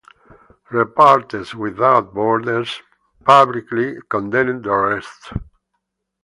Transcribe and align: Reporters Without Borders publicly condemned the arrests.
Reporters 0.71 1.53
Without 1.53 2.11
Borders 2.11 2.81
publicly 3.23 3.97
condemned 4.09 4.63
the 4.63 4.71
arrests. 4.71 5.31